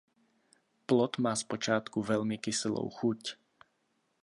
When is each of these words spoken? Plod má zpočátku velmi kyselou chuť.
Plod 0.85 1.17
má 1.17 1.35
zpočátku 1.35 2.01
velmi 2.01 2.37
kyselou 2.37 2.89
chuť. 2.89 3.37